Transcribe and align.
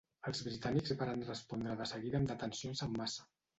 Els 0.29 0.39
britànics 0.45 0.93
varen 1.01 1.27
respondre 1.27 1.77
de 1.83 1.89
seguida 1.93 2.21
amb 2.23 2.35
detencions 2.35 2.85
en 2.89 3.01
massa. 3.05 3.31